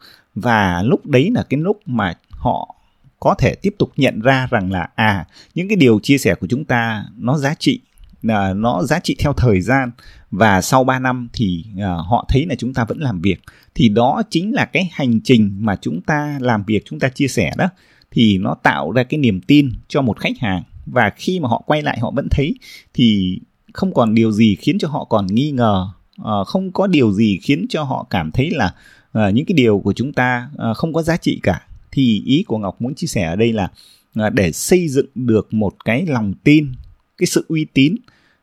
và 0.41 0.83
lúc 0.83 1.07
đấy 1.07 1.31
là 1.35 1.43
cái 1.43 1.61
lúc 1.61 1.81
mà 1.87 2.15
họ 2.31 2.75
có 3.21 3.35
thể 3.39 3.55
tiếp 3.55 3.75
tục 3.79 3.93
nhận 3.97 4.21
ra 4.21 4.49
rằng 4.51 4.73
là 4.73 4.89
à 4.95 5.27
những 5.55 5.69
cái 5.69 5.77
điều 5.77 6.01
chia 6.03 6.19
sẻ 6.19 6.35
của 6.35 6.47
chúng 6.47 6.65
ta 6.65 7.05
nó 7.17 7.39
giá 7.39 7.55
trị 7.55 7.81
là 8.23 8.55
nó 8.55 8.83
giá 8.83 9.01
trị 9.01 9.17
theo 9.19 9.33
thời 9.33 9.61
gian. 9.61 9.91
Và 10.31 10.61
sau 10.61 10.85
3 10.85 10.99
năm 10.99 11.29
thì 11.33 11.65
uh, 11.75 11.83
họ 11.83 12.27
thấy 12.29 12.47
là 12.47 12.55
chúng 12.55 12.75
ta 12.75 12.85
vẫn 12.85 12.99
làm 12.99 13.21
việc. 13.21 13.41
Thì 13.75 13.89
đó 13.89 14.23
chính 14.31 14.55
là 14.55 14.65
cái 14.65 14.91
hành 14.93 15.21
trình 15.25 15.57
mà 15.61 15.77
chúng 15.77 16.01
ta 16.01 16.39
làm 16.41 16.65
việc 16.67 16.83
chúng 16.85 17.01
ta 17.01 17.09
chia 17.09 17.29
sẻ 17.29 17.53
đó. 17.57 17.69
Thì 18.11 18.39
nó 18.39 18.55
tạo 18.63 18.91
ra 18.91 19.03
cái 19.03 19.19
niềm 19.19 19.41
tin 19.41 19.73
cho 19.89 20.03
một 20.03 20.21
khách 20.21 20.39
hàng. 20.41 20.63
Và 20.87 21.11
khi 21.17 21.41
mà 21.41 21.49
họ 21.49 21.63
quay 21.67 21.83
lại 21.83 21.99
họ 21.99 22.11
vẫn 22.11 22.29
thấy 22.31 22.55
thì 22.95 23.39
không 23.73 23.95
còn 23.95 24.15
điều 24.15 24.33
gì 24.33 24.57
khiến 24.57 24.79
cho 24.79 24.89
họ 24.89 25.05
còn 25.05 25.27
nghi 25.27 25.51
ngờ 25.51 25.89
uh, 26.23 26.47
không 26.47 26.73
có 26.73 26.87
điều 26.87 27.13
gì 27.13 27.39
khiến 27.43 27.67
cho 27.69 27.83
họ 27.83 28.07
cảm 28.11 28.31
thấy 28.31 28.51
là 28.51 28.75
à, 29.19 29.31
những 29.31 29.45
cái 29.45 29.55
điều 29.55 29.79
của 29.79 29.93
chúng 29.93 30.13
ta 30.13 30.51
à, 30.59 30.75
không 30.75 30.93
có 30.93 31.03
giá 31.03 31.17
trị 31.17 31.41
cả. 31.43 31.63
Thì 31.91 32.23
ý 32.27 32.43
của 32.43 32.59
ngọc 32.59 32.81
muốn 32.81 32.95
chia 32.95 33.07
sẻ 33.07 33.23
ở 33.23 33.37
đây 33.37 33.53
là 33.53 33.69
à, 34.15 34.31
để 34.31 34.53
xây 34.53 34.89
dựng 34.89 35.07
được 35.15 35.55
một 35.55 35.85
cái 35.85 36.07
lòng 36.07 36.35
tin 36.45 36.73
cái 37.19 37.27
sự 37.27 37.45
uy 37.49 37.67
tín 37.73 37.97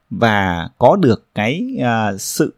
và 0.09 0.69
có 0.77 0.95
được 0.95 1.27
cái 1.35 1.77
à, 1.81 2.17
sự 2.17 2.53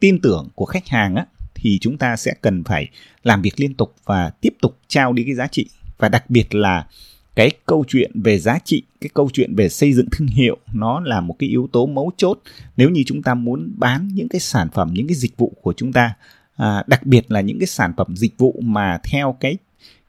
tin 0.00 0.20
tưởng 0.20 0.48
của 0.54 0.64
khách 0.64 0.88
hàng 0.88 1.14
á 1.14 1.26
thì 1.54 1.78
chúng 1.80 1.98
ta 1.98 2.16
sẽ 2.16 2.34
cần 2.40 2.64
phải 2.64 2.88
làm 3.22 3.42
việc 3.42 3.60
liên 3.60 3.74
tục 3.74 3.94
và 4.04 4.30
tiếp 4.40 4.54
tục 4.60 4.78
trao 4.88 5.12
đi 5.12 5.24
cái 5.24 5.34
giá 5.34 5.46
trị. 5.46 5.66
Và 5.98 6.08
đặc 6.08 6.30
biệt 6.30 6.54
là 6.54 6.86
cái 7.34 7.50
câu 7.66 7.84
chuyện 7.88 8.10
về 8.14 8.38
giá 8.38 8.58
trị 8.64 8.82
cái 9.00 9.10
câu 9.14 9.30
chuyện 9.32 9.54
về 9.56 9.68
xây 9.68 9.92
dựng 9.92 10.06
thương 10.12 10.28
hiệu 10.28 10.56
nó 10.72 11.00
là 11.00 11.20
một 11.20 11.36
cái 11.38 11.48
yếu 11.48 11.68
tố 11.72 11.86
mấu 11.86 12.12
chốt 12.16 12.38
nếu 12.76 12.90
như 12.90 13.02
chúng 13.06 13.22
ta 13.22 13.34
muốn 13.34 13.72
bán 13.76 14.08
những 14.14 14.28
cái 14.28 14.40
sản 14.40 14.68
phẩm 14.74 14.90
những 14.92 15.06
cái 15.06 15.14
dịch 15.14 15.36
vụ 15.36 15.52
của 15.62 15.72
chúng 15.72 15.92
ta 15.92 16.14
à, 16.62 16.82
đặc 16.86 17.06
biệt 17.06 17.32
là 17.32 17.40
những 17.40 17.58
cái 17.58 17.66
sản 17.66 17.92
phẩm 17.96 18.16
dịch 18.16 18.38
vụ 18.38 18.60
mà 18.62 18.98
theo 19.04 19.36
cái 19.40 19.56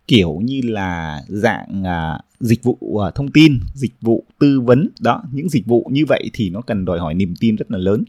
kiểu 0.08 0.40
như 0.44 0.62
là 0.64 1.22
dạng 1.28 1.84
à, 1.84 2.20
dịch 2.40 2.64
vụ 2.64 2.98
à, 2.98 3.12
thông 3.16 3.32
tin 3.32 3.60
dịch 3.74 3.94
vụ 4.02 4.24
tư 4.40 4.62
vấn 4.62 4.90
đó 5.00 5.24
những 5.32 5.50
dịch 5.50 5.66
vụ 5.66 5.90
như 5.92 6.06
vậy 6.08 6.30
thì 6.34 6.50
nó 6.50 6.62
cần 6.62 6.86
đòi 6.86 7.00
hỏi 7.00 7.14
niềm 7.14 7.34
tin 7.40 7.56
rất 7.56 7.72
là 7.72 7.78
lớn. 7.78 8.04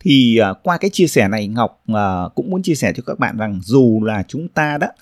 Thì 0.00 0.36
à, 0.36 0.52
qua 0.62 0.78
cái 0.78 0.90
chia 0.90 1.06
sẻ 1.06 1.28
này 1.28 1.48
ngọc 1.48 1.82
à, 1.86 2.22
cũng 2.34 2.50
muốn 2.50 2.62
chia 2.62 2.74
sẻ 2.74 2.92
cho 2.96 3.02
các 3.06 3.18
bạn 3.18 3.36
rằng 3.36 3.60
dù 3.62 4.00
là 4.04 4.22
chúng 4.28 4.48
ta 4.48 4.78
đã 4.78 4.92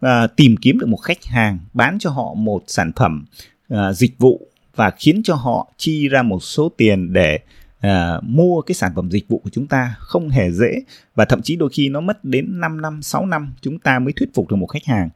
à, 0.00 0.26
tìm 0.26 0.56
kiếm 0.56 0.78
được 0.78 0.88
một 0.88 0.96
khách 0.96 1.24
hàng 1.24 1.58
bán 1.74 1.98
cho 1.98 2.10
họ 2.10 2.34
một 2.34 2.62
sản 2.66 2.92
phẩm 2.96 3.24
à, 3.68 3.92
dịch 3.92 4.18
vụ 4.18 4.48
và 4.76 4.90
khiến 4.90 5.22
cho 5.22 5.34
họ 5.34 5.72
chi 5.76 6.08
ra 6.08 6.22
một 6.22 6.42
số 6.42 6.72
tiền 6.76 7.12
để 7.12 7.38
à, 7.80 8.20
mua 8.22 8.60
cái 8.62 8.74
sản 8.74 8.92
phẩm 8.96 9.10
dịch 9.10 9.28
vụ 9.28 9.38
của 9.38 9.50
chúng 9.50 9.66
ta 9.66 9.94
không 9.98 10.28
hề 10.28 10.50
dễ 10.50 10.82
và 11.14 11.24
thậm 11.24 11.42
chí 11.42 11.56
đôi 11.56 11.68
khi 11.72 11.88
nó 11.88 12.00
mất 12.00 12.24
đến 12.24 12.60
5 12.60 12.80
năm, 12.80 13.02
6 13.02 13.26
năm 13.26 13.52
chúng 13.60 13.78
ta 13.78 13.98
mới 13.98 14.12
thuyết 14.12 14.34
phục 14.34 14.50
được 14.50 14.56
một 14.56 14.66
khách 14.66 14.84
hàng. 14.84 15.08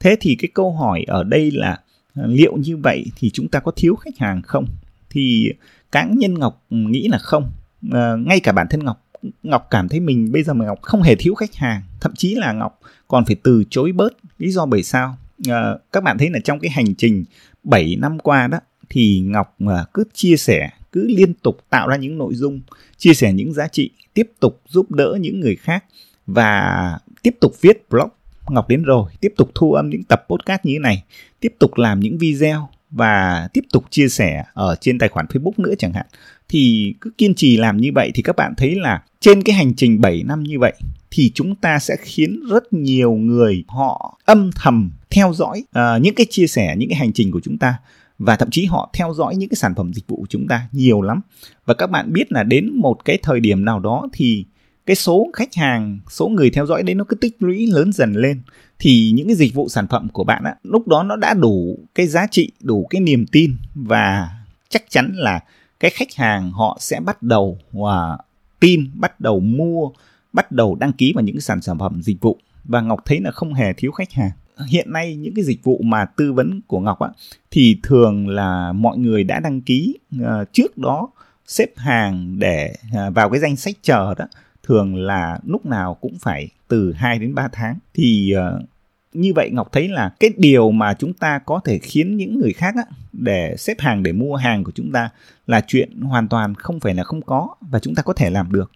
Thế 0.00 0.16
thì 0.20 0.36
cái 0.38 0.48
câu 0.54 0.72
hỏi 0.72 1.04
ở 1.06 1.24
đây 1.24 1.50
là 1.50 1.80
ờ, 2.14 2.26
liệu 2.26 2.56
như 2.56 2.76
vậy 2.76 3.06
thì 3.16 3.30
chúng 3.30 3.48
ta 3.48 3.60
có 3.60 3.72
thiếu 3.76 3.96
khách 3.96 4.18
hàng 4.18 4.42
không? 4.42 4.66
Thì 5.10 5.52
cá 5.92 6.04
nhân 6.04 6.34
Ngọc 6.34 6.64
ừ, 6.70 6.76
nghĩ 6.76 7.08
là 7.08 7.18
không. 7.18 7.52
À, 7.92 8.16
ngay 8.26 8.40
cả 8.40 8.52
bản 8.52 8.66
thân 8.70 8.84
Ngọc 8.84 9.04
Ngọc 9.42 9.66
cảm 9.70 9.88
thấy 9.88 10.00
mình 10.00 10.32
bây 10.32 10.42
giờ 10.42 10.54
mà 10.54 10.64
Ngọc 10.64 10.82
không 10.82 11.02
hề 11.02 11.14
thiếu 11.14 11.34
khách 11.34 11.54
hàng, 11.54 11.82
thậm 12.00 12.14
chí 12.14 12.34
là 12.34 12.52
Ngọc 12.52 12.80
còn 13.08 13.24
phải 13.24 13.36
từ 13.42 13.64
chối 13.70 13.92
bớt. 13.92 14.12
Lý 14.38 14.50
do 14.50 14.66
bởi 14.66 14.82
sao? 14.82 15.16
À, 15.48 15.74
các 15.92 16.02
bạn 16.02 16.18
thấy 16.18 16.30
là 16.30 16.38
trong 16.44 16.58
cái 16.58 16.70
hành 16.70 16.94
trình 16.94 17.24
7 17.62 17.96
năm 17.96 18.18
qua 18.18 18.46
đó 18.46 18.58
thì 18.88 19.20
Ngọc 19.20 19.56
cứ 19.94 20.04
chia 20.14 20.36
sẻ 20.36 20.70
cứ 20.92 21.06
liên 21.08 21.34
tục 21.34 21.64
tạo 21.70 21.88
ra 21.88 21.96
những 21.96 22.18
nội 22.18 22.34
dung 22.34 22.60
chia 22.96 23.14
sẻ 23.14 23.32
những 23.32 23.52
giá 23.52 23.68
trị 23.68 23.90
tiếp 24.14 24.30
tục 24.40 24.60
giúp 24.68 24.90
đỡ 24.90 25.16
những 25.20 25.40
người 25.40 25.56
khác 25.56 25.84
và 26.26 26.98
tiếp 27.22 27.34
tục 27.40 27.60
viết 27.60 27.88
blog 27.90 28.08
ngọc 28.50 28.68
đến 28.68 28.82
rồi 28.82 29.12
tiếp 29.20 29.32
tục 29.36 29.50
thu 29.54 29.72
âm 29.72 29.90
những 29.90 30.04
tập 30.04 30.26
podcast 30.28 30.60
như 30.64 30.74
thế 30.74 30.78
này 30.78 31.04
tiếp 31.40 31.54
tục 31.58 31.78
làm 31.78 32.00
những 32.00 32.18
video 32.18 32.68
và 32.90 33.48
tiếp 33.52 33.64
tục 33.72 33.84
chia 33.90 34.08
sẻ 34.08 34.44
ở 34.54 34.76
trên 34.80 34.98
tài 34.98 35.08
khoản 35.08 35.26
facebook 35.26 35.52
nữa 35.56 35.74
chẳng 35.78 35.92
hạn. 35.92 36.06
Thì 36.48 36.94
cứ 37.00 37.10
kiên 37.18 37.34
trì 37.34 37.56
làm 37.56 37.76
như 37.76 37.90
vậy 37.94 38.10
thì 38.14 38.22
các 38.22 38.36
bạn 38.36 38.54
thấy 38.56 38.74
là 38.74 39.02
trên 39.20 39.42
cái 39.42 39.54
hành 39.54 39.74
trình 39.74 40.00
7 40.00 40.22
năm 40.26 40.42
như 40.42 40.58
vậy 40.58 40.72
thì 41.10 41.30
chúng 41.34 41.54
ta 41.54 41.78
sẽ 41.78 41.96
khiến 42.00 42.40
rất 42.50 42.72
nhiều 42.72 43.12
người 43.12 43.64
họ 43.68 44.18
âm 44.24 44.50
thầm 44.54 44.90
theo 45.10 45.32
dõi 45.34 45.62
uh, 45.68 46.02
những 46.02 46.14
cái 46.14 46.26
chia 46.30 46.46
sẻ 46.46 46.74
những 46.78 46.88
cái 46.88 46.98
hành 46.98 47.12
trình 47.12 47.30
của 47.30 47.40
chúng 47.44 47.58
ta 47.58 47.74
và 48.18 48.36
thậm 48.36 48.50
chí 48.50 48.64
họ 48.64 48.90
theo 48.92 49.14
dõi 49.14 49.36
những 49.36 49.48
cái 49.48 49.56
sản 49.56 49.74
phẩm 49.74 49.92
dịch 49.92 50.06
vụ 50.08 50.16
của 50.16 50.26
chúng 50.28 50.48
ta 50.48 50.68
nhiều 50.72 51.02
lắm. 51.02 51.20
Và 51.66 51.74
các 51.74 51.90
bạn 51.90 52.12
biết 52.12 52.32
là 52.32 52.42
đến 52.42 52.70
một 52.74 53.04
cái 53.04 53.18
thời 53.22 53.40
điểm 53.40 53.64
nào 53.64 53.80
đó 53.80 54.08
thì 54.12 54.44
cái 54.86 54.96
số 54.96 55.30
khách 55.32 55.54
hàng, 55.54 55.98
số 56.10 56.28
người 56.28 56.50
theo 56.50 56.66
dõi 56.66 56.82
đấy 56.82 56.94
nó 56.94 57.04
cứ 57.04 57.16
tích 57.16 57.36
lũy 57.38 57.66
lớn 57.66 57.92
dần 57.92 58.12
lên. 58.12 58.40
Thì 58.78 59.12
những 59.14 59.26
cái 59.26 59.36
dịch 59.36 59.54
vụ 59.54 59.68
sản 59.68 59.86
phẩm 59.86 60.08
của 60.12 60.24
bạn 60.24 60.44
á, 60.44 60.54
lúc 60.62 60.88
đó 60.88 61.02
nó 61.02 61.16
đã 61.16 61.34
đủ 61.34 61.78
cái 61.94 62.06
giá 62.06 62.26
trị, 62.30 62.52
đủ 62.60 62.86
cái 62.90 63.00
niềm 63.00 63.26
tin. 63.26 63.56
Và 63.74 64.30
chắc 64.68 64.84
chắn 64.88 65.12
là 65.14 65.40
cái 65.80 65.90
khách 65.90 66.14
hàng 66.16 66.50
họ 66.50 66.76
sẽ 66.80 67.00
bắt 67.00 67.22
đầu 67.22 67.58
và 67.72 68.18
tin, 68.60 68.90
bắt 68.94 69.20
đầu 69.20 69.40
mua, 69.40 69.90
bắt 70.32 70.52
đầu 70.52 70.74
đăng 70.74 70.92
ký 70.92 71.12
vào 71.12 71.24
những 71.24 71.34
cái 71.34 71.40
sản 71.40 71.78
phẩm 71.78 72.02
dịch 72.02 72.20
vụ. 72.20 72.38
Và 72.64 72.80
ngọc 72.80 73.00
thấy 73.04 73.20
là 73.20 73.30
không 73.30 73.54
hề 73.54 73.72
thiếu 73.72 73.92
khách 73.92 74.12
hàng 74.12 74.30
hiện 74.66 74.92
nay 74.92 75.16
những 75.16 75.34
cái 75.34 75.44
dịch 75.44 75.64
vụ 75.64 75.80
mà 75.84 76.04
tư 76.04 76.32
vấn 76.32 76.60
của 76.66 76.80
Ngọc 76.80 76.98
á 76.98 77.08
thì 77.50 77.80
thường 77.82 78.28
là 78.28 78.72
mọi 78.72 78.98
người 78.98 79.24
đã 79.24 79.40
đăng 79.40 79.60
ký 79.60 79.96
uh, 80.16 80.52
trước 80.52 80.78
đó 80.78 81.08
xếp 81.46 81.66
hàng 81.76 82.38
để 82.38 82.74
uh, 82.86 83.14
vào 83.14 83.30
cái 83.30 83.40
danh 83.40 83.56
sách 83.56 83.76
chờ 83.82 84.14
đó 84.14 84.24
thường 84.62 84.96
là 84.96 85.38
lúc 85.46 85.66
nào 85.66 85.94
cũng 85.94 86.18
phải 86.18 86.48
từ 86.68 86.92
2 86.92 87.18
đến 87.18 87.34
3 87.34 87.48
tháng. 87.52 87.78
Thì 87.94 88.34
uh, 88.36 88.68
như 89.12 89.32
vậy 89.34 89.50
Ngọc 89.52 89.68
thấy 89.72 89.88
là 89.88 90.10
cái 90.20 90.30
điều 90.36 90.70
mà 90.70 90.94
chúng 90.94 91.12
ta 91.12 91.38
có 91.38 91.60
thể 91.64 91.78
khiến 91.78 92.16
những 92.16 92.40
người 92.40 92.52
khác 92.52 92.74
á, 92.76 92.84
để 93.12 93.56
xếp 93.58 93.74
hàng 93.80 94.02
để 94.02 94.12
mua 94.12 94.36
hàng 94.36 94.64
của 94.64 94.72
chúng 94.74 94.92
ta 94.92 95.10
là 95.46 95.60
chuyện 95.66 96.00
hoàn 96.00 96.28
toàn 96.28 96.54
không 96.54 96.80
phải 96.80 96.94
là 96.94 97.04
không 97.04 97.22
có 97.22 97.48
và 97.60 97.78
chúng 97.78 97.94
ta 97.94 98.02
có 98.02 98.12
thể 98.12 98.30
làm 98.30 98.52
được. 98.52 98.72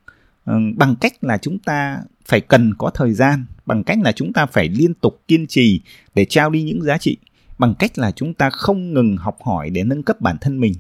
Bằng 0.77 0.97
cách 1.01 1.13
là 1.21 1.39
chúng 1.39 1.59
ta 1.59 1.99
phải 2.27 2.41
cần 2.41 2.75
có 2.79 2.91
thời 2.91 3.13
gian 3.13 3.45
bằng 3.67 3.85
cách 3.85 3.99
là 4.03 4.13
chúng 4.13 4.33
ta 4.33 4.47
phải 4.47 4.69
liên 4.69 4.95
tục 4.95 5.23
kiên 5.29 5.47
trì 5.47 5.81
để 6.15 6.25
trao 6.25 6.51
đi 6.51 6.63
những 6.63 6.83
giá 6.83 6.99
trị 6.99 7.17
bằng 7.59 7.75
cách 7.79 7.99
là 7.99 8.11
chúng 8.11 8.35
ta 8.35 8.51
không 8.51 8.95
ngừng 8.95 9.17
học 9.17 9.39
hỏi 9.43 9.71
để 9.71 9.85
nâng 9.85 10.03
cấp 10.03 10.21
bản 10.21 10.37
thân 10.41 10.61
mình 10.61 10.75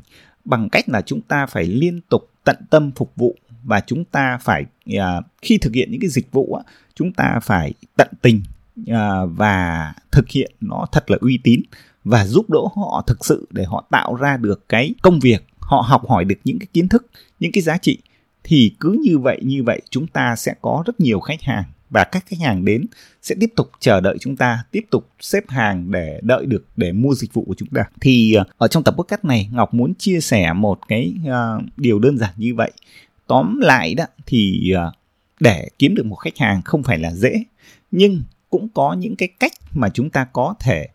bằng 0.45 0.69
cách 0.69 0.89
là 0.89 1.03
chúng 1.03 1.21
ta 1.21 1.47
phải 1.47 1.65
liên 1.65 2.01
tục 2.09 2.31
tận 2.45 2.57
tâm 2.71 2.91
phục 2.97 3.13
vụ 3.17 3.37
và 3.63 3.81
chúng 3.81 4.05
ta 4.05 4.39
phải 4.43 4.65
uh, 4.91 5.25
khi 5.43 5.59
thực 5.59 5.75
hiện 5.75 5.91
những 5.91 6.01
cái 6.01 6.11
dịch 6.11 6.33
vụ 6.33 6.59
chúng 6.95 7.13
ta 7.13 7.41
phải 7.43 7.75
tận 7.97 8.09
tình 8.23 8.43
uh, 8.81 9.31
và 9.37 9.93
thực 10.11 10.29
hiện 10.29 10.53
nó 10.61 10.87
thật 10.93 11.11
là 11.11 11.19
uy 11.21 11.39
tín 11.43 11.63
và 12.05 12.27
giúp 12.27 12.51
đỡ 12.51 12.61
họ 12.77 13.05
thực 13.07 13.25
sự 13.25 13.47
để 13.51 13.65
họ 13.65 13.85
tạo 13.91 14.15
ra 14.15 14.37
được 14.37 14.69
cái 14.69 14.95
công 15.03 15.21
việc 15.21 15.45
họ 15.59 15.81
học 15.81 16.09
hỏi 16.09 16.25
được 16.25 16.35
những 16.45 16.59
cái 16.59 16.67
kiến 16.73 16.89
thức 16.89 17.07
những 17.41 17.53
cái 17.53 17.63
giá 17.63 17.79
trị. 17.79 17.99
Thì 18.45 18.75
cứ 18.81 19.01
như 19.05 19.19
vậy 19.19 19.41
như 19.43 19.63
vậy 19.63 19.83
chúng 19.91 20.07
ta 20.07 20.37
sẽ 20.37 20.55
có 20.63 20.83
rất 20.87 21.01
nhiều 21.01 21.21
khách 21.21 21.43
hàng 21.43 21.65
và 21.93 22.05
các 22.05 22.27
khách 22.27 22.41
hàng 22.41 22.65
đến 22.65 22.87
sẽ 23.23 23.35
tiếp 23.41 23.53
tục 23.57 23.71
chờ 23.81 24.01
đợi 24.01 24.17
chúng 24.21 24.37
ta 24.37 24.65
tiếp 24.71 24.85
tục 24.91 25.09
xếp 25.21 25.45
hàng 25.49 25.91
để 25.91 26.21
đợi 26.23 26.47
được 26.47 26.65
để 26.77 26.93
mua 26.93 27.15
dịch 27.15 27.35
vụ 27.35 27.45
của 27.45 27.55
chúng 27.55 27.69
ta 27.69 27.83
thì 28.01 28.35
ờ, 28.35 28.45
ở 28.59 28.69
trong 28.69 28.83
tập 28.83 28.95
podcast 28.99 29.25
này 29.25 29.49
ngọc 29.53 29.75
muốn 29.75 29.95
chia 29.95 30.21
sẻ 30.21 30.53
một 30.53 30.79
cái 30.89 31.15
uh, 31.27 31.65
điều 31.77 31.99
đơn 31.99 32.19
giản 32.19 32.31
như 32.37 32.55
vậy 32.55 32.73
tóm 33.27 33.61
lại 33.61 33.95
đó 33.95 34.05
thì 34.27 34.73
uh, 34.89 34.95
để 35.41 35.69
kiếm 35.79 35.95
được 35.95 36.07
một 36.07 36.17
khách 36.17 36.39
hàng 36.39 36.63
không 36.63 36.83
phải 36.83 36.99
là 36.99 37.15
dễ 37.15 37.45
nhưng 37.91 38.23
cũng 38.51 38.69
có 38.75 38.95
những 38.95 39.17
cái 39.17 39.29
cách 39.41 39.53
mà 39.73 39.89
chúng 39.89 40.11
ta 40.11 40.27
có 40.33 40.55
thể 40.61 40.89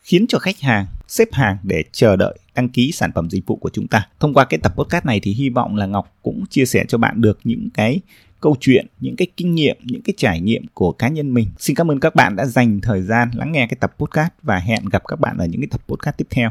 khiến 0.00 0.26
cho 0.26 0.38
khách 0.38 0.60
hàng 0.60 0.86
xếp 1.08 1.28
hàng 1.32 1.56
để 1.62 1.84
chờ 1.92 2.16
đợi 2.16 2.38
đăng 2.54 2.68
ký 2.68 2.92
sản 2.92 3.10
phẩm 3.14 3.30
dịch 3.30 3.46
vụ 3.46 3.56
của 3.56 3.70
chúng 3.72 3.86
ta. 3.88 4.08
Thông 4.20 4.34
qua 4.34 4.44
cái 4.44 4.60
tập 4.62 4.72
podcast 4.76 5.04
này 5.04 5.20
thì 5.20 5.32
hy 5.32 5.48
vọng 5.48 5.76
là 5.76 5.86
Ngọc 5.86 6.16
cũng 6.22 6.44
chia 6.50 6.66
sẻ 6.66 6.84
cho 6.88 6.98
bạn 6.98 7.20
được 7.20 7.38
những 7.44 7.68
cái 7.74 8.00
câu 8.40 8.56
chuyện, 8.60 8.86
những 9.00 9.16
cái 9.16 9.26
kinh 9.36 9.54
nghiệm, 9.54 9.76
những 9.82 10.02
cái 10.02 10.14
trải 10.16 10.40
nghiệm 10.40 10.64
của 10.74 10.92
cá 10.92 11.08
nhân 11.08 11.34
mình. 11.34 11.48
Xin 11.58 11.76
cảm 11.76 11.90
ơn 11.90 12.00
các 12.00 12.14
bạn 12.14 12.36
đã 12.36 12.46
dành 12.46 12.80
thời 12.80 13.02
gian 13.02 13.30
lắng 13.34 13.52
nghe 13.52 13.66
cái 13.66 13.76
tập 13.80 13.94
podcast 13.98 14.32
và 14.42 14.56
hẹn 14.56 14.84
gặp 14.84 15.02
các 15.08 15.20
bạn 15.20 15.38
ở 15.38 15.46
những 15.46 15.60
cái 15.60 15.68
tập 15.70 15.80
podcast 15.88 16.16
tiếp 16.16 16.26
theo. 16.30 16.50